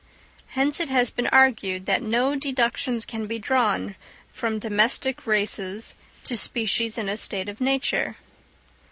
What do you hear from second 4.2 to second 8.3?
from domestic races to species in a state of nature.